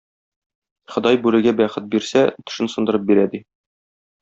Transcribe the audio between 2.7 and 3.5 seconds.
сындырып бирә ди.